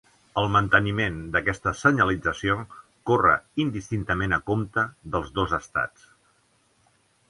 El 0.41 0.47
manteniment 0.53 1.19
d'aquesta 1.35 1.73
senyalització 1.83 2.57
corre 3.11 3.37
indistintament 3.67 4.37
a 4.41 4.43
compte 4.51 4.89
dels 5.17 5.35
dos 5.41 5.59
Estats. 5.63 6.13